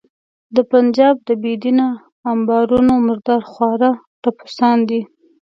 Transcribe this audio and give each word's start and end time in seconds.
د 0.55 0.57
پنجاب 0.71 1.15
د 1.27 1.29
بې 1.41 1.53
دینه 1.63 1.87
امبارونو 2.31 2.93
مردار 3.07 3.41
خواره 3.51 3.91
ټپوسان 4.21 4.77
دي. 4.89 5.01